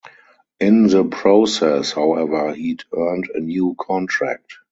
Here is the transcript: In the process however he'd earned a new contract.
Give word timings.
In 0.59 0.87
the 0.87 1.03
process 1.03 1.91
however 1.91 2.55
he'd 2.55 2.85
earned 2.91 3.29
a 3.35 3.39
new 3.39 3.75
contract. 3.79 4.57